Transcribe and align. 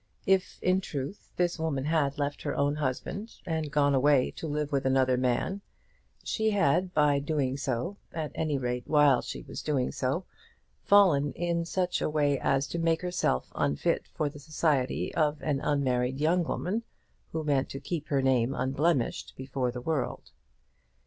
If, 0.25 0.57
in 0.63 0.81
truth, 0.81 1.31
this 1.35 1.59
woman 1.59 1.85
had 1.85 2.17
left 2.17 2.41
her 2.41 2.55
own 2.57 2.77
husband 2.77 3.35
and 3.45 3.69
gone 3.71 3.93
away 3.93 4.31
to 4.31 4.47
live 4.47 4.71
with 4.71 4.83
another 4.83 5.15
man, 5.15 5.61
she 6.23 6.49
had 6.49 6.91
by 6.91 7.19
doing 7.19 7.55
so, 7.55 7.97
at 8.11 8.31
any 8.33 8.57
rate 8.57 8.87
while 8.87 9.21
she 9.21 9.43
was 9.43 9.61
doing 9.61 9.91
so, 9.91 10.25
fallen 10.81 11.33
in 11.33 11.65
such 11.65 12.01
a 12.01 12.09
way 12.09 12.39
as 12.39 12.65
to 12.69 12.79
make 12.79 13.03
herself 13.03 13.51
unfit 13.53 14.07
for 14.07 14.27
the 14.27 14.39
society 14.39 15.13
of 15.13 15.39
an 15.43 15.59
unmarried 15.61 16.19
young 16.19 16.43
woman 16.45 16.81
who 17.31 17.43
meant 17.43 17.69
to 17.69 17.79
keep 17.79 18.07
her 18.07 18.23
name 18.23 18.55
unblemished 18.55 19.33
before 19.37 19.71
the 19.71 19.81
world. 19.81 20.31